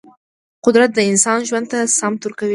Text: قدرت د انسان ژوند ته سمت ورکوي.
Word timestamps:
قدرت 0.65 0.89
د 0.93 0.99
انسان 1.11 1.39
ژوند 1.47 1.65
ته 1.71 1.79
سمت 1.99 2.19
ورکوي. 2.23 2.49